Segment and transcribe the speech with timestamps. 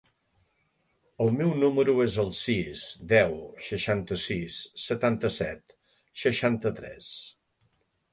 [1.25, 3.35] El meu número es el sis, deu,
[3.67, 5.77] seixanta-sis, setanta-set,
[6.23, 7.11] seixanta-tres.